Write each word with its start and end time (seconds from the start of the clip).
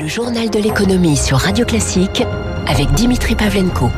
Le 0.00 0.08
journal 0.08 0.48
de 0.48 0.58
l'économie 0.58 1.18
sur 1.18 1.36
Radio 1.36 1.66
Classique 1.66 2.22
avec 2.66 2.90
Dimitri 2.92 3.34
Pavlenko. 3.34 3.90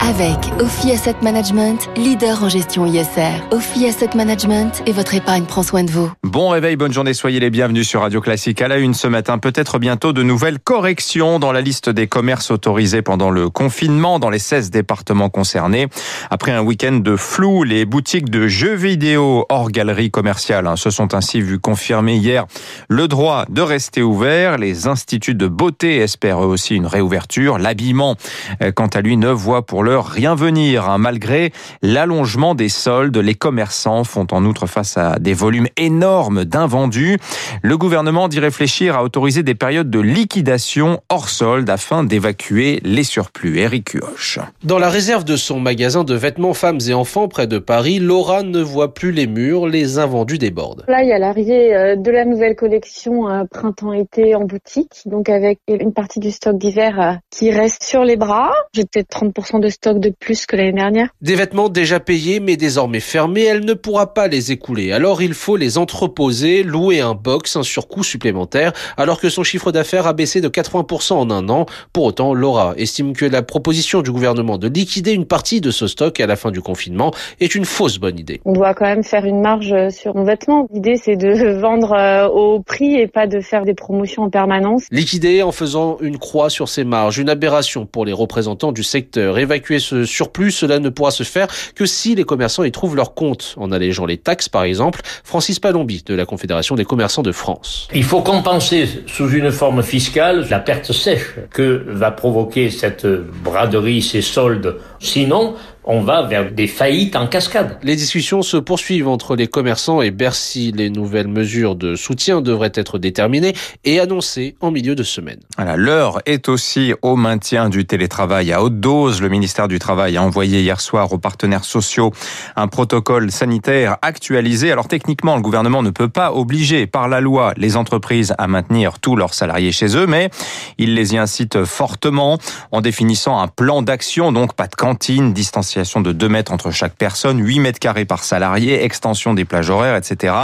Avec 0.00 0.36
Ophi 0.60 0.92
Asset 0.92 1.16
Management, 1.22 1.88
leader 1.96 2.44
en 2.44 2.50
gestion 2.50 2.84
ISR. 2.84 3.42
Ophi 3.50 3.86
Asset 3.86 4.10
Management 4.14 4.82
et 4.84 4.92
votre 4.92 5.14
épargne 5.14 5.44
prend 5.44 5.62
soin 5.62 5.82
de 5.82 5.90
vous. 5.90 6.12
Bon 6.28 6.50
réveil, 6.50 6.76
bonne 6.76 6.92
journée, 6.92 7.14
soyez 7.14 7.40
les 7.40 7.48
bienvenus 7.48 7.88
sur 7.88 8.02
Radio 8.02 8.20
Classique. 8.20 8.60
À 8.60 8.68
la 8.68 8.76
une 8.76 8.92
ce 8.92 9.06
matin, 9.06 9.38
peut-être 9.38 9.78
bientôt 9.78 10.12
de 10.12 10.22
nouvelles 10.22 10.58
corrections 10.58 11.38
dans 11.38 11.52
la 11.52 11.62
liste 11.62 11.88
des 11.88 12.06
commerces 12.06 12.50
autorisés 12.50 13.00
pendant 13.00 13.30
le 13.30 13.48
confinement 13.48 14.18
dans 14.18 14.28
les 14.28 14.38
16 14.38 14.70
départements 14.70 15.30
concernés. 15.30 15.88
Après 16.28 16.52
un 16.52 16.60
week-end 16.60 17.00
de 17.02 17.16
flou, 17.16 17.64
les 17.64 17.86
boutiques 17.86 18.28
de 18.28 18.46
jeux 18.46 18.74
vidéo 18.74 19.46
hors 19.48 19.70
galerie 19.70 20.10
commerciale 20.10 20.66
hein, 20.66 20.76
se 20.76 20.90
sont 20.90 21.14
ainsi 21.14 21.40
vues 21.40 21.58
confirmer 21.58 22.16
hier 22.16 22.44
le 22.90 23.08
droit 23.08 23.46
de 23.48 23.62
rester 23.62 24.02
ouverts. 24.02 24.58
Les 24.58 24.86
instituts 24.86 25.34
de 25.34 25.48
beauté 25.48 25.96
espèrent 25.96 26.42
eux 26.42 26.48
aussi 26.48 26.76
une 26.76 26.86
réouverture. 26.86 27.56
L'habillement, 27.56 28.16
euh, 28.62 28.70
quant 28.70 28.88
à 28.88 29.00
lui, 29.00 29.16
ne 29.16 29.30
voit 29.30 29.64
pour 29.64 29.82
l'heure 29.82 30.04
rien 30.04 30.34
venir. 30.34 30.90
Hein. 30.90 30.98
Malgré 30.98 31.54
l'allongement 31.80 32.54
des 32.54 32.68
soldes, 32.68 33.16
les 33.16 33.34
commerçants 33.34 34.04
font 34.04 34.26
en 34.30 34.44
outre 34.44 34.66
face 34.66 34.98
à 34.98 35.18
des 35.18 35.32
volumes 35.32 35.68
énormes 35.78 36.17
d'invendus. 36.44 37.18
Le 37.62 37.78
gouvernement 37.78 38.28
dit 38.28 38.40
réfléchir 38.40 38.96
à 38.96 39.04
autoriser 39.04 39.42
des 39.42 39.54
périodes 39.54 39.90
de 39.90 40.00
liquidation 40.00 41.00
hors 41.08 41.28
solde 41.28 41.70
afin 41.70 42.04
d'évacuer 42.04 42.80
les 42.84 43.04
surplus. 43.04 43.58
Eric 43.58 43.90
Huoche. 43.90 44.38
Dans 44.64 44.78
la 44.78 44.88
réserve 44.88 45.24
de 45.24 45.36
son 45.36 45.60
magasin 45.60 46.04
de 46.04 46.14
vêtements 46.14 46.54
femmes 46.54 46.78
et 46.88 46.94
enfants 46.94 47.28
près 47.28 47.46
de 47.46 47.58
Paris, 47.58 47.98
Laura 47.98 48.42
ne 48.42 48.60
voit 48.60 48.94
plus 48.94 49.12
les 49.12 49.26
murs, 49.26 49.66
les 49.66 49.98
invendus 49.98 50.38
débordent. 50.38 50.84
Là, 50.88 51.02
il 51.02 51.08
y 51.08 51.12
a 51.12 51.18
l'arrivée 51.18 51.74
euh, 51.74 51.96
de 51.96 52.10
la 52.10 52.24
nouvelle 52.24 52.56
collection 52.56 53.28
euh, 53.28 53.44
printemps-été 53.50 54.34
en 54.34 54.44
boutique, 54.44 55.02
donc 55.06 55.28
avec 55.28 55.60
une 55.68 55.92
partie 55.92 56.20
du 56.20 56.30
stock 56.30 56.58
d'hiver 56.58 57.00
euh, 57.00 57.12
qui 57.30 57.50
reste 57.50 57.82
sur 57.82 58.04
les 58.04 58.16
bras. 58.16 58.50
J'ai 58.72 58.84
peut-être 58.84 59.10
30% 59.10 59.60
de 59.60 59.68
stock 59.68 60.00
de 60.00 60.10
plus 60.10 60.46
que 60.46 60.56
l'année 60.56 60.72
dernière. 60.72 61.08
Des 61.20 61.34
vêtements 61.34 61.68
déjà 61.68 62.00
payés 62.00 62.40
mais 62.40 62.56
désormais 62.56 63.00
fermés, 63.00 63.44
elle 63.44 63.64
ne 63.64 63.74
pourra 63.74 64.14
pas 64.14 64.28
les 64.28 64.52
écouler. 64.52 64.92
Alors 64.92 65.22
il 65.22 65.34
faut 65.34 65.56
les 65.56 65.78
entreposer, 66.08 66.62
louer 66.62 67.00
un 67.00 67.14
box, 67.14 67.56
un 67.56 67.62
surcoût 67.62 68.02
supplémentaire, 68.02 68.72
alors 68.96 69.20
que 69.20 69.28
son 69.28 69.42
chiffre 69.42 69.72
d'affaires 69.72 70.06
a 70.06 70.14
baissé 70.14 70.40
de 70.40 70.48
80% 70.48 71.12
en 71.12 71.30
un 71.30 71.50
an. 71.50 71.66
Pour 71.92 72.04
autant, 72.04 72.32
Laura 72.32 72.72
estime 72.78 73.12
que 73.12 73.26
la 73.26 73.42
proposition 73.42 74.00
du 74.00 74.10
gouvernement 74.10 74.56
de 74.56 74.68
liquider 74.68 75.12
une 75.12 75.26
partie 75.26 75.60
de 75.60 75.70
ce 75.70 75.86
stock 75.86 76.18
à 76.18 76.26
la 76.26 76.36
fin 76.36 76.50
du 76.50 76.62
confinement 76.62 77.12
est 77.40 77.54
une 77.54 77.66
fausse 77.66 77.98
bonne 77.98 78.18
idée. 78.18 78.40
On 78.46 78.54
doit 78.54 78.72
quand 78.72 78.86
même 78.86 79.04
faire 79.04 79.26
une 79.26 79.42
marge 79.42 79.74
sur 79.90 80.14
nos 80.14 80.24
vêtements. 80.24 80.66
L'idée 80.72 80.96
c'est 80.96 81.16
de 81.16 81.60
vendre 81.60 81.92
euh, 81.92 82.26
au 82.26 82.60
prix 82.60 82.94
et 82.94 83.06
pas 83.06 83.26
de 83.26 83.40
faire 83.40 83.64
des 83.64 83.74
promotions 83.74 84.22
en 84.22 84.30
permanence. 84.30 84.84
Liquider 84.90 85.42
en 85.42 85.52
faisant 85.52 85.98
une 86.00 86.18
croix 86.18 86.48
sur 86.48 86.70
ses 86.70 86.84
marges, 86.84 87.18
une 87.18 87.28
aberration 87.28 87.84
pour 87.84 88.06
les 88.06 88.14
représentants 88.14 88.72
du 88.72 88.82
secteur. 88.82 89.38
Évacuer 89.38 89.78
ce 89.78 90.04
surplus, 90.04 90.52
cela 90.52 90.78
ne 90.78 90.88
pourra 90.88 91.10
se 91.10 91.22
faire 91.22 91.48
que 91.74 91.84
si 91.84 92.14
les 92.14 92.24
commerçants 92.24 92.64
y 92.64 92.72
trouvent 92.72 92.96
leur 92.96 93.12
compte, 93.14 93.54
en 93.58 93.72
allégeant 93.72 94.06
les 94.06 94.16
taxes 94.16 94.48
par 94.48 94.62
exemple. 94.62 95.00
Francis 95.22 95.60
Palombi 95.60 95.97
de 96.04 96.14
la 96.14 96.26
Confédération 96.26 96.74
des 96.74 96.84
commerçants 96.84 97.22
de 97.22 97.32
France. 97.32 97.88
Il 97.94 98.04
faut 98.04 98.22
compenser 98.22 98.88
sous 99.06 99.30
une 99.30 99.50
forme 99.50 99.82
fiscale 99.82 100.46
la 100.50 100.58
perte 100.58 100.92
sèche 100.92 101.34
que 101.50 101.84
va 101.88 102.10
provoquer 102.10 102.70
cette 102.70 103.06
braderie, 103.06 104.02
ces 104.02 104.22
soldes. 104.22 104.76
Sinon, 105.00 105.54
on 105.90 106.02
va 106.02 106.22
vers 106.22 106.52
des 106.52 106.66
faillites 106.66 107.16
en 107.16 107.26
cascade. 107.26 107.78
Les 107.82 107.96
discussions 107.96 108.42
se 108.42 108.58
poursuivent 108.58 109.08
entre 109.08 109.34
les 109.34 109.46
commerçants 109.46 110.02
et 110.02 110.10
Bercy. 110.10 110.70
Les 110.70 110.90
nouvelles 110.90 111.28
mesures 111.28 111.76
de 111.76 111.96
soutien 111.96 112.42
devraient 112.42 112.72
être 112.74 112.98
déterminées 112.98 113.54
et 113.84 113.98
annoncées 113.98 114.54
en 114.60 114.70
milieu 114.70 114.94
de 114.94 115.02
semaine. 115.02 115.40
Voilà, 115.56 115.76
l'heure 115.76 116.20
est 116.26 116.50
aussi 116.50 116.92
au 117.00 117.16
maintien 117.16 117.70
du 117.70 117.86
télétravail 117.86 118.52
à 118.52 118.62
haute 118.62 118.78
dose. 118.78 119.22
Le 119.22 119.30
ministère 119.30 119.66
du 119.66 119.78
Travail 119.78 120.18
a 120.18 120.22
envoyé 120.22 120.60
hier 120.60 120.78
soir 120.82 121.10
aux 121.10 121.18
partenaires 121.18 121.64
sociaux 121.64 122.12
un 122.54 122.68
protocole 122.68 123.32
sanitaire 123.32 123.96
actualisé. 124.02 124.70
Alors 124.70 124.88
techniquement, 124.88 125.36
le 125.36 125.42
gouvernement 125.42 125.82
ne 125.82 125.90
peut 125.90 126.10
pas 126.10 126.34
obliger 126.34 126.86
par 126.86 127.08
la 127.08 127.22
loi 127.22 127.54
les 127.56 127.76
entreprises 127.78 128.34
à 128.36 128.46
maintenir 128.46 128.98
tous 128.98 129.16
leurs 129.16 129.32
salariés 129.32 129.72
chez 129.72 129.96
eux, 129.96 130.06
mais 130.06 130.28
il 130.76 130.94
les 130.94 131.14
y 131.14 131.18
incite 131.18 131.64
fortement 131.64 132.38
en 132.72 132.82
définissant 132.82 133.40
un 133.40 133.48
plan 133.48 133.80
d'action, 133.80 134.32
donc 134.32 134.52
pas 134.52 134.66
de 134.66 134.74
cantine, 134.74 135.32
distanciation 135.32 135.77
de 135.78 136.12
2 136.12 136.28
mètres 136.28 136.52
entre 136.52 136.70
chaque 136.70 136.94
personne, 136.94 137.38
8 137.40 137.60
mètres 137.60 137.78
carrés 137.78 138.04
par 138.04 138.24
salarié, 138.24 138.82
extension 138.82 139.32
des 139.32 139.44
plages 139.44 139.70
horaires, 139.70 139.96
etc. 139.96 140.34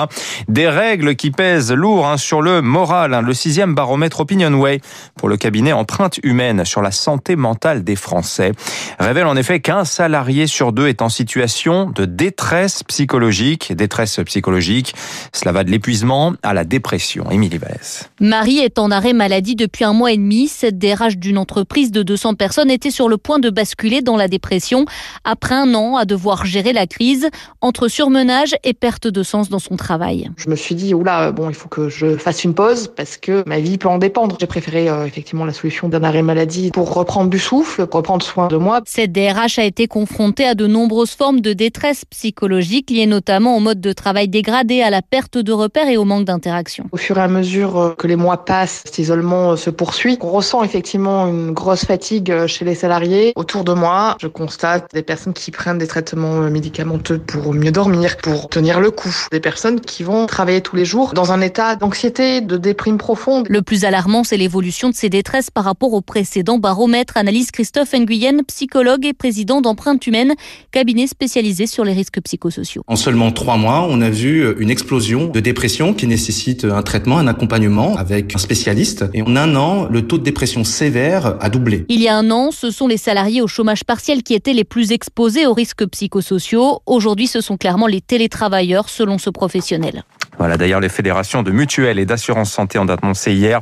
Des 0.48 0.68
règles 0.68 1.16
qui 1.16 1.30
pèsent 1.30 1.72
lourd 1.72 2.06
hein, 2.06 2.16
sur 2.16 2.40
le 2.40 2.62
moral. 2.62 3.14
Hein. 3.14 3.22
Le 3.22 3.34
sixième 3.34 3.74
baromètre 3.74 4.20
Opinionway 4.20 4.80
pour 5.16 5.28
le 5.28 5.36
cabinet 5.36 5.72
Empreinte 5.72 6.20
Humaine 6.22 6.64
sur 6.64 6.82
la 6.82 6.92
santé 6.92 7.34
mentale 7.34 7.82
des 7.82 7.96
Français 7.96 8.52
révèle 9.00 9.26
en 9.26 9.36
effet 9.36 9.60
qu'un 9.60 9.84
salarié 9.84 10.46
sur 10.46 10.72
deux 10.72 10.86
est 10.86 11.02
en 11.02 11.08
situation 11.08 11.90
de 11.90 12.04
détresse 12.04 12.82
psychologique. 12.84 13.72
Détresse 13.72 14.20
psychologique, 14.24 14.94
cela 15.32 15.52
va 15.52 15.64
de 15.64 15.70
l'épuisement 15.70 16.34
à 16.42 16.54
la 16.54 16.64
dépression. 16.64 17.30
Émilie 17.30 17.58
Vallès. 17.58 18.08
Marie 18.20 18.58
est 18.58 18.78
en 18.78 18.90
arrêt 18.90 19.12
maladie 19.12 19.56
depuis 19.56 19.84
un 19.84 19.92
mois 19.92 20.12
et 20.12 20.16
demi. 20.16 20.46
Cette 20.46 20.78
DRH 20.78 21.16
d'une 21.16 21.38
entreprise 21.38 21.90
de 21.90 22.02
200 22.02 22.34
personnes 22.34 22.70
était 22.70 22.90
sur 22.90 23.08
le 23.08 23.16
point 23.16 23.40
de 23.40 23.50
basculer 23.50 24.00
dans 24.00 24.16
la 24.16 24.28
dépression 24.28 24.86
après 25.24 25.54
un 25.54 25.74
an 25.74 25.96
à 25.96 26.04
devoir 26.04 26.46
gérer 26.46 26.72
la 26.72 26.86
crise 26.86 27.28
entre 27.60 27.88
surmenage 27.88 28.54
et 28.62 28.74
perte 28.74 29.06
de 29.06 29.22
sens 29.22 29.48
dans 29.48 29.58
son 29.58 29.76
travail. 29.76 30.30
Je 30.36 30.48
me 30.48 30.56
suis 30.56 30.74
dit, 30.74 30.94
oula, 30.94 31.32
bon, 31.32 31.48
il 31.48 31.54
faut 31.54 31.68
que 31.68 31.88
je 31.88 32.16
fasse 32.16 32.44
une 32.44 32.54
pause 32.54 32.90
parce 32.94 33.16
que 33.16 33.42
ma 33.46 33.58
vie 33.58 33.78
peut 33.78 33.88
en 33.88 33.98
dépendre. 33.98 34.36
J'ai 34.38 34.46
préféré 34.46 34.88
euh, 34.88 35.06
effectivement 35.06 35.44
la 35.44 35.52
solution 35.52 35.88
d'un 35.88 36.04
arrêt 36.04 36.22
maladie 36.22 36.70
pour 36.70 36.92
reprendre 36.92 37.30
du 37.30 37.38
souffle, 37.38 37.86
pour 37.86 37.98
reprendre 37.98 38.24
soin 38.24 38.48
de 38.48 38.56
moi. 38.56 38.82
Cette 38.86 39.12
DRH 39.12 39.58
a 39.58 39.64
été 39.64 39.86
confrontée 39.86 40.46
à 40.46 40.54
de 40.54 40.66
nombreuses 40.66 41.12
formes 41.12 41.40
de 41.40 41.52
détresse 41.52 42.04
psychologique 42.04 42.90
liées 42.90 43.06
notamment 43.06 43.56
au 43.56 43.60
mode 43.60 43.80
de 43.80 43.92
travail 43.92 44.28
dégradé, 44.28 44.82
à 44.82 44.90
la 44.90 45.02
perte 45.02 45.38
de 45.38 45.52
repères 45.52 45.88
et 45.88 45.96
au 45.96 46.04
manque 46.04 46.24
d'interaction. 46.24 46.86
Au 46.92 46.96
fur 46.96 47.18
et 47.18 47.22
à 47.22 47.28
mesure 47.28 47.78
euh, 47.78 47.94
que 47.96 48.06
les 48.06 48.16
mois 48.16 48.44
passent, 48.44 48.82
cet 48.84 48.98
isolement 48.98 49.52
euh, 49.52 49.56
se 49.56 49.70
poursuit. 49.70 50.18
On 50.20 50.30
ressent 50.30 50.62
effectivement 50.62 51.26
une 51.26 51.52
grosse 51.52 51.84
fatigue 51.84 52.46
chez 52.46 52.64
les 52.64 52.74
salariés. 52.74 53.32
Autour 53.36 53.64
de 53.64 53.72
moi, 53.72 54.16
je 54.20 54.26
constate 54.26 54.92
des 54.92 55.02
personnes 55.02 55.13
qui 55.34 55.50
prennent 55.50 55.78
des 55.78 55.86
traitements 55.86 56.40
médicamenteux 56.50 57.18
pour 57.18 57.54
mieux 57.54 57.70
dormir, 57.70 58.16
pour 58.16 58.48
tenir 58.48 58.80
le 58.80 58.90
coup. 58.90 59.14
Des 59.30 59.40
personnes 59.40 59.80
qui 59.80 60.02
vont 60.02 60.26
travailler 60.26 60.60
tous 60.60 60.76
les 60.76 60.84
jours 60.84 61.14
dans 61.14 61.32
un 61.32 61.40
état 61.40 61.76
d'anxiété, 61.76 62.40
de 62.40 62.56
déprime 62.56 62.98
profonde. 62.98 63.46
Le 63.48 63.62
plus 63.62 63.84
alarmant, 63.84 64.24
c'est 64.24 64.36
l'évolution 64.36 64.88
de 64.90 64.94
ces 64.94 65.08
détresses 65.08 65.50
par 65.50 65.64
rapport 65.64 65.92
au 65.92 66.00
précédent 66.00 66.58
baromètre, 66.58 67.16
analyse 67.16 67.50
Christophe 67.50 67.94
Nguyen, 67.94 68.42
psychologue 68.48 69.06
et 69.06 69.12
président 69.12 69.60
d'Empreinte 69.60 70.06
Humaine, 70.06 70.34
cabinet 70.72 71.06
spécialisé 71.06 71.66
sur 71.66 71.84
les 71.84 71.92
risques 71.92 72.20
psychosociaux. 72.20 72.82
En 72.86 72.96
seulement 72.96 73.30
trois 73.30 73.56
mois, 73.56 73.86
on 73.88 74.00
a 74.00 74.10
vu 74.10 74.54
une 74.58 74.70
explosion 74.70 75.28
de 75.28 75.40
dépression 75.40 75.94
qui 75.94 76.06
nécessite 76.06 76.64
un 76.64 76.82
traitement, 76.82 77.18
un 77.18 77.28
accompagnement 77.28 77.96
avec 77.96 78.34
un 78.34 78.38
spécialiste. 78.38 79.04
Et 79.14 79.22
en 79.22 79.36
un 79.36 79.54
an, 79.54 79.86
le 79.88 80.06
taux 80.06 80.18
de 80.18 80.24
dépression 80.24 80.64
sévère 80.64 81.36
a 81.40 81.48
doublé. 81.48 81.84
Il 81.88 82.02
y 82.02 82.08
a 82.08 82.16
un 82.16 82.30
an, 82.30 82.50
ce 82.50 82.70
sont 82.70 82.88
les 82.88 82.96
salariés 82.96 83.40
au 83.40 83.46
chômage 83.46 83.84
partiel 83.84 84.22
qui 84.22 84.34
étaient 84.34 84.52
les 84.52 84.64
plus 84.64 84.90
exposés 84.90 85.03
aux 85.46 85.54
risques 85.54 85.86
psychosociaux. 85.86 86.80
Aujourd'hui, 86.86 87.26
ce 87.26 87.40
sont 87.40 87.56
clairement 87.56 87.86
les 87.86 88.00
télétravailleurs, 88.00 88.88
selon 88.88 89.18
ce 89.18 89.30
professionnel. 89.30 90.04
Voilà, 90.38 90.56
d'ailleurs, 90.56 90.80
les 90.80 90.88
fédérations 90.88 91.42
de 91.42 91.50
mutuelles 91.50 91.98
et 91.98 92.06
d'assurance 92.06 92.52
santé 92.52 92.78
ont 92.78 92.88
annoncé 92.88 93.32
hier 93.32 93.60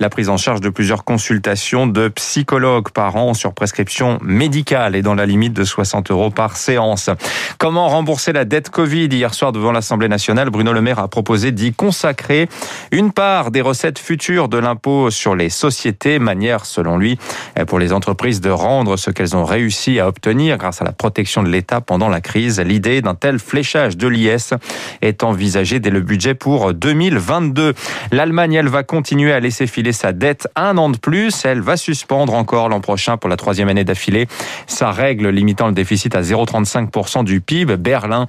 la 0.00 0.08
prise 0.08 0.28
en 0.28 0.36
charge 0.36 0.60
de 0.60 0.68
plusieurs 0.68 1.04
consultations 1.04 1.86
de 1.86 2.08
psychologues 2.08 2.90
par 2.90 3.16
an 3.16 3.34
sur 3.34 3.54
prescription 3.54 4.18
médicale 4.22 4.96
et 4.96 5.02
dans 5.02 5.14
la 5.14 5.26
limite 5.26 5.52
de 5.52 5.64
60 5.64 6.10
euros 6.10 6.30
par 6.30 6.56
séance. 6.56 7.10
Comment 7.58 7.88
rembourser 7.88 8.32
la 8.32 8.44
dette 8.44 8.70
Covid 8.70 9.06
Hier 9.06 9.34
soir, 9.34 9.52
devant 9.52 9.72
l'Assemblée 9.72 10.08
nationale, 10.08 10.50
Bruno 10.50 10.72
Le 10.72 10.80
Maire 10.80 10.98
a 10.98 11.08
proposé 11.08 11.52
d'y 11.52 11.72
consacrer 11.72 12.48
une 12.90 13.12
part 13.12 13.50
des 13.50 13.60
recettes 13.60 13.98
futures 13.98 14.48
de 14.48 14.58
l'impôt 14.58 15.10
sur 15.10 15.34
les 15.34 15.50
sociétés, 15.50 16.18
manière, 16.18 16.66
selon 16.66 16.98
lui, 16.98 17.18
pour 17.66 17.78
les 17.78 17.92
entreprises 17.92 18.40
de 18.40 18.50
rendre 18.50 18.96
ce 18.96 19.10
qu'elles 19.10 19.36
ont 19.36 19.44
réussi 19.44 19.98
à 20.00 20.08
obtenir 20.08 20.58
grâce 20.58 20.82
à 20.82 20.84
la 20.84 20.92
protection 20.92 21.42
de 21.42 21.48
l'État 21.48 21.80
pendant 21.80 22.08
la 22.08 22.20
crise. 22.20 22.60
L'idée 22.60 23.02
d'un 23.02 23.14
tel 23.14 23.38
fléchage 23.38 23.96
de 23.96 24.08
l'IS 24.08 24.54
est 25.00 25.22
envisagée 25.24 25.80
dès 25.80 25.90
le 25.90 26.00
budget 26.12 26.34
pour 26.34 26.74
2022. 26.74 27.72
L'Allemagne, 28.10 28.52
elle 28.52 28.68
va 28.68 28.82
continuer 28.82 29.32
à 29.32 29.40
laisser 29.40 29.66
filer 29.66 29.92
sa 29.92 30.12
dette 30.12 30.46
un 30.56 30.76
an 30.76 30.90
de 30.90 30.98
plus. 30.98 31.46
Elle 31.46 31.62
va 31.62 31.78
suspendre 31.78 32.34
encore 32.34 32.68
l'an 32.68 32.82
prochain 32.82 33.16
pour 33.16 33.30
la 33.30 33.38
troisième 33.38 33.70
année 33.70 33.84
d'affilée 33.84 34.26
sa 34.66 34.90
règle 34.90 35.28
limitant 35.28 35.68
le 35.68 35.72
déficit 35.72 36.14
à 36.14 36.20
0,35% 36.20 37.24
du 37.24 37.40
PIB. 37.40 37.78
Berlin 37.78 38.26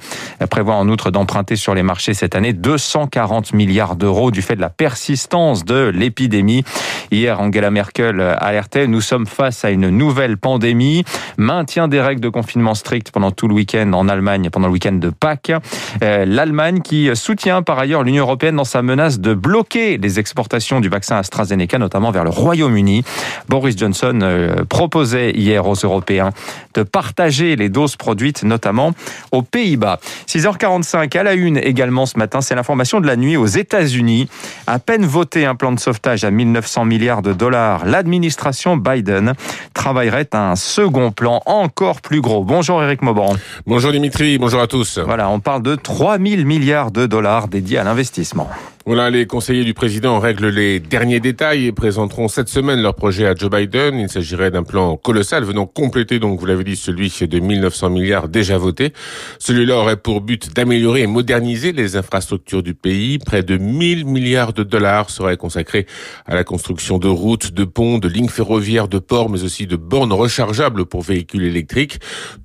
prévoit 0.49 0.75
en 0.75 0.87
outre 0.87 1.11
d'emprunter 1.11 1.57
sur 1.57 1.75
les 1.75 1.83
marchés 1.83 2.13
cette 2.13 2.35
année 2.35 2.53
240 2.53 3.53
milliards 3.53 3.97
d'euros 3.97 4.31
du 4.31 4.41
fait 4.41 4.55
de 4.55 4.61
la 4.61 4.69
persistance 4.69 5.65
de 5.65 5.91
l'épidémie. 5.93 6.63
Hier, 7.11 7.41
Angela 7.41 7.69
Merkel 7.69 8.21
alertait, 8.21 8.87
nous 8.87 9.01
sommes 9.01 9.27
face 9.27 9.65
à 9.65 9.71
une 9.71 9.89
nouvelle 9.89 10.37
pandémie. 10.37 11.03
Maintien 11.35 11.89
des 11.89 11.99
règles 11.99 12.21
de 12.21 12.29
confinement 12.29 12.75
strictes 12.75 13.11
pendant 13.11 13.31
tout 13.31 13.49
le 13.49 13.55
week-end 13.55 13.91
en 13.91 14.07
Allemagne, 14.07 14.49
pendant 14.49 14.67
le 14.67 14.73
week-end 14.73 14.93
de 14.93 15.09
Pâques. 15.09 15.51
Euh, 16.01 16.23
L'Allemagne 16.25 16.79
qui 16.79 17.09
soutient 17.13 17.61
par 17.61 17.72
par 17.73 17.79
ailleurs 17.79 18.03
l'Union 18.03 18.25
européenne 18.25 18.55
dans 18.55 18.65
sa 18.65 18.83
menace 18.83 19.19
de 19.19 19.33
bloquer 19.33 19.97
les 19.97 20.19
exportations 20.19 20.79
du 20.79 20.89
vaccin 20.89 21.15
AstraZeneca, 21.15 21.79
notamment 21.79 22.11
vers 22.11 22.23
le 22.23 22.29
Royaume-Uni. 22.29 23.03
Boris 23.49 23.75
Johnson 23.75 24.19
euh, 24.21 24.63
proposait 24.63 25.31
hier 25.31 25.67
aux 25.67 25.73
Européens 25.73 26.29
de 26.75 26.83
partager 26.83 27.55
les 27.55 27.69
doses 27.69 27.95
produites, 27.95 28.43
notamment 28.43 28.91
aux 29.31 29.41
Pays-Bas. 29.41 29.99
6h45 30.27 31.17
à 31.17 31.23
la 31.23 31.33
une 31.33 31.57
également 31.57 32.05
ce 32.05 32.19
matin, 32.19 32.41
c'est 32.41 32.53
l'information 32.53 33.01
de 33.01 33.07
la 33.07 33.15
nuit 33.15 33.37
aux 33.37 33.47
États-Unis. 33.47 34.29
À 34.67 34.77
peine 34.77 35.07
voté 35.07 35.47
un 35.47 35.55
plan 35.55 35.71
de 35.71 35.79
sauvetage 35.79 36.23
à 36.25 36.29
1900 36.29 36.85
milliards 36.85 37.23
de 37.23 37.33
dollars, 37.33 37.87
l'administration 37.87 38.77
Biden 38.77 39.33
travaillerait 39.73 40.29
à 40.33 40.51
un 40.51 40.55
second 40.55 41.11
plan 41.11 41.41
encore 41.47 42.01
plus 42.01 42.21
gros. 42.21 42.43
Bonjour 42.43 42.83
Eric 42.83 43.01
Mauban. 43.01 43.33
Bonjour 43.65 43.91
Dimitri, 43.91 44.37
bonjour 44.37 44.61
à 44.61 44.67
tous. 44.67 44.99
Voilà, 44.99 45.27
on 45.29 45.39
parle 45.39 45.63
de 45.63 45.73
3000 45.73 46.45
milliards 46.45 46.91
de 46.91 47.07
dollars 47.07 47.47
dédiés 47.63 47.79
à 47.79 47.83
l'investissement. 47.83 48.49
Voilà, 48.85 49.09
les 49.09 49.25
conseillers 49.27 49.63
du 49.63 49.73
président 49.73 50.19
règlent 50.19 50.49
les 50.49 50.81
derniers 50.81 51.21
détails 51.21 51.67
et 51.67 51.71
présenteront 51.71 52.27
cette 52.27 52.49
semaine 52.49 52.81
leur 52.81 52.95
projet 52.95 53.25
à 53.25 53.33
Joe 53.33 53.49
Biden. 53.49 53.97
Il 53.97 54.09
s'agirait 54.09 54.51
d'un 54.51 54.63
plan 54.63 54.97
colossal 54.97 55.45
venant 55.45 55.65
compléter, 55.65 56.19
donc 56.19 56.37
vous 56.37 56.45
l'avez 56.45 56.65
dit, 56.65 56.75
celui 56.75 57.09
de 57.21 57.39
1900 57.39 57.89
milliards 57.89 58.27
déjà 58.27 58.57
voté. 58.57 58.91
Celui-là 59.39 59.77
aurait 59.77 59.95
pour 59.95 60.19
but 60.19 60.53
d'améliorer 60.53 61.03
et 61.03 61.07
moderniser 61.07 61.71
les 61.71 61.95
infrastructures 61.95 62.61
du 62.61 62.73
pays. 62.73 63.19
Près 63.19 63.41
de 63.41 63.55
1000 63.55 64.05
milliards 64.05 64.51
de 64.51 64.63
dollars 64.63 65.09
seraient 65.09 65.37
consacrés 65.37 65.85
à 66.25 66.35
la 66.35 66.43
construction 66.43 66.97
de 66.97 67.07
routes, 67.07 67.53
de 67.53 67.63
ponts, 67.63 67.99
de 67.99 68.09
lignes 68.09 68.27
ferroviaires, 68.27 68.89
de 68.89 68.99
ports, 68.99 69.29
mais 69.29 69.43
aussi 69.43 69.65
de 69.65 69.77
bornes 69.77 70.11
rechargeables 70.11 70.85
pour 70.87 71.03
véhicules 71.03 71.43
électriques. 71.43 71.99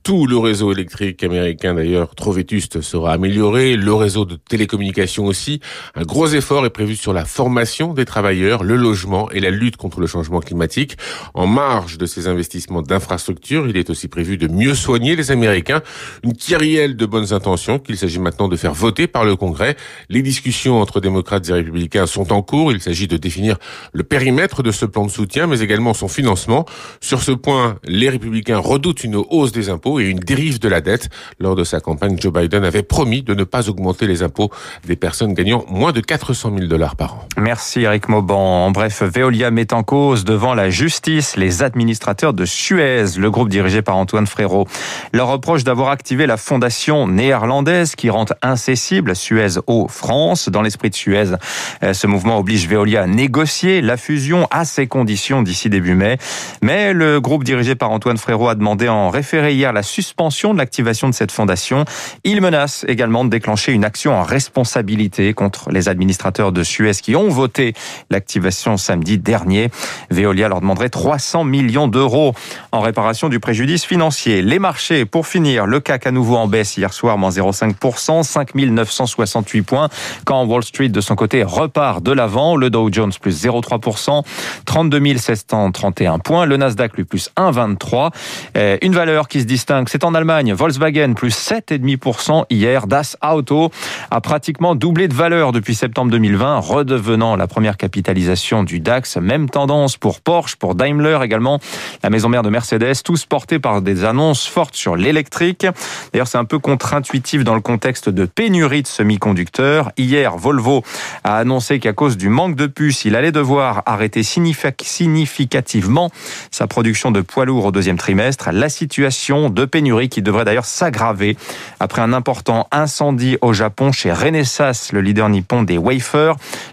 Tout 0.04 0.28
le 0.28 0.38
réseau 0.38 0.70
électrique 0.70 1.24
américain, 1.24 1.74
d'ailleurs, 1.74 2.14
trop 2.14 2.30
vétuste, 2.30 2.80
sera 2.80 3.14
amélioré. 3.14 3.74
Le 3.74 3.92
réseau 3.92 4.24
de 4.24 4.36
télécommunications 4.36 5.26
aussi. 5.26 5.58
Un 5.96 6.02
gros 6.02 6.27
effort 6.34 6.66
est 6.66 6.70
prévu 6.70 6.96
sur 6.96 7.12
la 7.12 7.24
formation 7.24 7.94
des 7.94 8.04
travailleurs, 8.04 8.64
le 8.64 8.76
logement 8.76 9.30
et 9.30 9.40
la 9.40 9.50
lutte 9.50 9.76
contre 9.76 10.00
le 10.00 10.06
changement 10.06 10.40
climatique. 10.40 10.96
En 11.34 11.46
marge 11.46 11.98
de 11.98 12.06
ces 12.06 12.28
investissements 12.28 12.82
d'infrastructures, 12.82 13.68
il 13.68 13.76
est 13.76 13.90
aussi 13.90 14.08
prévu 14.08 14.36
de 14.36 14.48
mieux 14.48 14.74
soigner 14.74 15.16
les 15.16 15.30
Américains. 15.30 15.82
Une 16.24 16.34
kyrielle 16.34 16.96
de 16.96 17.06
bonnes 17.06 17.32
intentions 17.32 17.78
qu'il 17.78 17.96
s'agit 17.96 18.18
maintenant 18.18 18.48
de 18.48 18.56
faire 18.56 18.74
voter 18.74 19.06
par 19.06 19.24
le 19.24 19.36
Congrès. 19.36 19.76
Les 20.08 20.22
discussions 20.22 20.80
entre 20.80 21.00
démocrates 21.00 21.48
et 21.48 21.52
républicains 21.52 22.06
sont 22.06 22.32
en 22.32 22.42
cours. 22.42 22.72
Il 22.72 22.80
s'agit 22.80 23.08
de 23.08 23.16
définir 23.16 23.56
le 23.92 24.02
périmètre 24.02 24.62
de 24.62 24.70
ce 24.70 24.86
plan 24.86 25.06
de 25.06 25.10
soutien, 25.10 25.46
mais 25.46 25.60
également 25.60 25.94
son 25.94 26.08
financement. 26.08 26.64
Sur 27.00 27.22
ce 27.22 27.32
point, 27.32 27.78
les 27.84 28.08
républicains 28.08 28.58
redoutent 28.58 29.04
une 29.04 29.16
hausse 29.16 29.52
des 29.52 29.70
impôts 29.70 30.00
et 30.00 30.04
une 30.04 30.18
dérive 30.18 30.58
de 30.58 30.68
la 30.68 30.80
dette. 30.80 31.08
Lors 31.38 31.56
de 31.56 31.64
sa 31.64 31.80
campagne, 31.80 32.18
Joe 32.18 32.32
Biden 32.32 32.64
avait 32.64 32.82
promis 32.82 33.22
de 33.22 33.34
ne 33.34 33.44
pas 33.44 33.68
augmenter 33.68 34.06
les 34.06 34.22
impôts 34.22 34.50
des 34.86 34.96
personnes 34.96 35.34
gagnant 35.34 35.64
moins 35.68 35.92
de 35.92 36.00
4 36.00 36.17
400 36.18 36.52
000 36.56 36.66
dollars 36.66 36.96
par 36.96 37.14
an. 37.14 37.18
Merci 37.36 37.82
Eric 37.82 38.08
Mauban. 38.08 38.66
En 38.66 38.70
bref, 38.72 39.02
Veolia 39.02 39.50
met 39.50 39.72
en 39.72 39.84
cause 39.84 40.24
devant 40.24 40.54
la 40.54 40.68
justice 40.68 41.36
les 41.36 41.62
administrateurs 41.62 42.32
de 42.32 42.44
Suez, 42.44 43.04
le 43.16 43.30
groupe 43.30 43.48
dirigé 43.48 43.82
par 43.82 43.96
Antoine 43.96 44.26
Frérot. 44.26 44.66
Leur 45.12 45.28
reproche 45.28 45.62
d'avoir 45.62 45.90
activé 45.90 46.26
la 46.26 46.36
fondation 46.36 47.06
néerlandaise 47.06 47.94
qui 47.94 48.10
rend 48.10 48.26
incessible 48.42 49.14
Suez 49.14 49.60
Eau 49.68 49.86
France. 49.88 50.48
Dans 50.48 50.62
l'esprit 50.62 50.90
de 50.90 50.96
Suez, 50.96 51.36
euh, 51.84 51.92
ce 51.92 52.06
mouvement 52.08 52.38
oblige 52.38 52.68
Veolia 52.68 53.02
à 53.02 53.06
négocier 53.06 53.80
la 53.80 53.96
fusion 53.96 54.48
à 54.50 54.64
ses 54.64 54.88
conditions 54.88 55.42
d'ici 55.42 55.70
début 55.70 55.94
mai. 55.94 56.18
Mais 56.62 56.92
le 56.92 57.20
groupe 57.20 57.44
dirigé 57.44 57.76
par 57.76 57.92
Antoine 57.92 58.18
Frérot 58.18 58.48
a 58.48 58.56
demandé 58.56 58.88
en 58.88 59.10
référé 59.10 59.54
hier 59.54 59.72
la 59.72 59.84
suspension 59.84 60.52
de 60.52 60.58
l'activation 60.58 61.08
de 61.08 61.14
cette 61.14 61.30
fondation. 61.30 61.84
Il 62.24 62.40
menace 62.40 62.84
également 62.88 63.24
de 63.24 63.30
déclencher 63.30 63.72
une 63.72 63.84
action 63.84 64.18
en 64.18 64.24
responsabilité 64.24 65.32
contre 65.32 65.70
les 65.70 65.88
administrateurs 65.88 66.07
administrateurs 66.08 66.52
de 66.52 66.62
Suez 66.62 66.94
qui 67.02 67.14
ont 67.16 67.28
voté 67.28 67.74
l'activation 68.08 68.78
samedi 68.78 69.18
dernier. 69.18 69.70
Veolia 70.10 70.48
leur 70.48 70.60
demanderait 70.62 70.88
300 70.88 71.44
millions 71.44 71.86
d'euros 71.86 72.34
en 72.72 72.80
réparation 72.80 73.28
du 73.28 73.40
préjudice 73.40 73.84
financier. 73.84 74.40
Les 74.40 74.58
marchés, 74.58 75.04
pour 75.04 75.26
finir, 75.26 75.66
le 75.66 75.80
CAC 75.80 76.06
à 76.06 76.10
nouveau 76.10 76.36
en 76.36 76.48
baisse 76.48 76.78
hier 76.78 76.94
soir, 76.94 77.18
moins 77.18 77.28
0,5%, 77.28 78.22
5968 78.22 79.62
points, 79.62 79.88
quand 80.24 80.46
Wall 80.46 80.62
Street 80.62 80.88
de 80.88 81.02
son 81.02 81.14
côté 81.14 81.42
repart 81.42 82.02
de 82.02 82.12
l'avant, 82.12 82.56
le 82.56 82.70
Dow 82.70 82.88
Jones 82.90 83.12
plus 83.20 83.44
0,3%, 83.44 84.22
32 84.64 85.18
731 85.18 86.20
points, 86.20 86.46
le 86.46 86.56
Nasdaq 86.56 86.96
lui 86.96 87.04
plus 87.04 87.30
1,23. 87.36 88.12
Euh, 88.56 88.78
une 88.80 88.94
valeur 88.94 89.28
qui 89.28 89.40
se 89.40 89.44
distingue, 89.44 89.88
c'est 89.90 90.04
en 90.04 90.14
Allemagne, 90.14 90.54
Volkswagen 90.54 91.12
plus 91.14 91.36
7,5% 91.36 92.44
hier, 92.48 92.86
Das 92.86 93.18
Auto 93.22 93.70
a 94.10 94.20
pratiquement 94.22 94.74
doublé 94.74 95.06
de 95.08 95.14
valeur 95.14 95.52
depuis 95.52 95.74
septembre 95.74 95.97
2020, 96.06 96.58
redevenant 96.58 97.36
la 97.36 97.46
première 97.46 97.76
capitalisation 97.76 98.62
du 98.62 98.80
DAX. 98.80 99.16
Même 99.16 99.48
tendance 99.48 99.96
pour 99.96 100.20
Porsche, 100.20 100.56
pour 100.56 100.74
Daimler 100.74 101.18
également, 101.22 101.58
la 102.02 102.10
maison 102.10 102.28
mère 102.28 102.42
de 102.42 102.50
Mercedes, 102.50 103.02
tous 103.04 103.24
portés 103.24 103.58
par 103.58 103.82
des 103.82 104.04
annonces 104.04 104.46
fortes 104.46 104.74
sur 104.74 104.96
l'électrique. 104.96 105.66
D'ailleurs, 106.12 106.28
c'est 106.28 106.38
un 106.38 106.44
peu 106.44 106.58
contre-intuitif 106.58 107.44
dans 107.44 107.54
le 107.54 107.60
contexte 107.60 108.08
de 108.08 108.24
pénurie 108.26 108.82
de 108.82 108.86
semi-conducteurs. 108.86 109.92
Hier, 109.96 110.36
Volvo 110.36 110.82
a 111.24 111.38
annoncé 111.38 111.78
qu'à 111.78 111.92
cause 111.92 112.16
du 112.16 112.28
manque 112.28 112.56
de 112.56 112.66
puces, 112.66 113.04
il 113.04 113.16
allait 113.16 113.32
devoir 113.32 113.82
arrêter 113.86 114.22
significativement 114.22 116.10
sa 116.50 116.66
production 116.66 117.10
de 117.10 117.20
poids 117.20 117.44
lourds 117.44 117.66
au 117.66 117.72
deuxième 117.72 117.98
trimestre. 117.98 118.50
La 118.52 118.68
situation 118.68 119.50
de 119.50 119.64
pénurie 119.64 120.08
qui 120.08 120.22
devrait 120.22 120.44
d'ailleurs 120.44 120.64
s'aggraver 120.64 121.36
après 121.80 122.02
un 122.02 122.12
important 122.12 122.68
incendie 122.70 123.38
au 123.40 123.52
Japon 123.52 123.92
chez 123.92 124.12
Renesas, 124.12 124.90
le 124.92 125.00
leader 125.00 125.28
nippon 125.28 125.62
des 125.62 125.78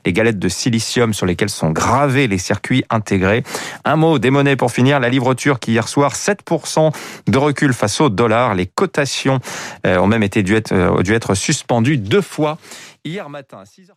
les 0.05 0.13
galettes 0.13 0.39
de 0.39 0.49
silicium 0.49 1.13
sur 1.13 1.25
lesquelles 1.25 1.49
sont 1.49 1.71
gravés 1.71 2.27
les 2.27 2.37
circuits 2.37 2.83
intégrés. 2.89 3.43
Un 3.83 3.95
mot 3.95 4.19
des 4.19 4.29
monnaies 4.29 4.55
pour 4.55 4.71
finir, 4.71 4.99
la 4.99 5.09
livre 5.09 5.33
turque 5.33 5.67
hier 5.67 5.87
soir, 5.87 6.13
7% 6.13 6.93
de 7.27 7.37
recul 7.37 7.73
face 7.73 8.01
au 8.01 8.09
dollar. 8.09 8.55
Les 8.55 8.65
cotations 8.65 9.39
euh, 9.85 9.97
ont 9.97 10.07
même 10.07 10.23
été 10.23 10.43
dû 10.43 10.55
être, 10.55 10.73
euh, 10.73 11.01
dû 11.01 11.13
être 11.13 11.33
suspendues 11.35 11.97
deux 11.97 12.21
fois 12.21 12.57
hier 13.03 13.29
matin 13.29 13.59
à 13.59 13.63
6h. 13.63 13.95